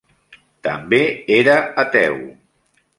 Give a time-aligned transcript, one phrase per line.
[0.69, 1.01] També
[1.37, 2.21] era ateu.